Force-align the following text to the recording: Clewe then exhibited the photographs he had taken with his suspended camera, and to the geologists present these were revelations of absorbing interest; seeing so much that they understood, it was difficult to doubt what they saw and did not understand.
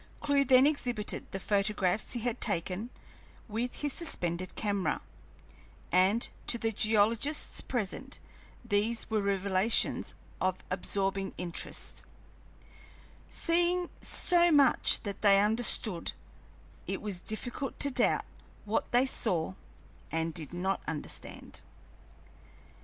Clewe 0.19 0.43
then 0.43 0.65
exhibited 0.65 1.31
the 1.31 1.39
photographs 1.39 2.13
he 2.13 2.21
had 2.21 2.41
taken 2.41 2.89
with 3.47 3.71
his 3.85 3.93
suspended 3.93 4.55
camera, 4.55 4.99
and 5.91 6.27
to 6.47 6.57
the 6.57 6.71
geologists 6.71 7.61
present 7.61 8.17
these 8.65 9.11
were 9.11 9.21
revelations 9.21 10.15
of 10.41 10.63
absorbing 10.71 11.35
interest; 11.37 12.01
seeing 13.29 13.91
so 14.01 14.51
much 14.51 15.01
that 15.01 15.21
they 15.21 15.39
understood, 15.39 16.13
it 16.87 16.99
was 16.99 17.19
difficult 17.19 17.79
to 17.79 17.91
doubt 17.91 18.25
what 18.65 18.91
they 18.91 19.05
saw 19.05 19.53
and 20.11 20.33
did 20.33 20.51
not 20.51 20.81
understand. 20.87 21.61